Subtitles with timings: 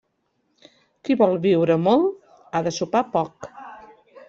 [1.09, 2.09] Qui vol viure molt,
[2.61, 3.53] ha de sopar poc.